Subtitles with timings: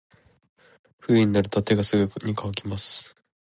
[0.99, 3.15] 冬になると手がすぐに乾きます。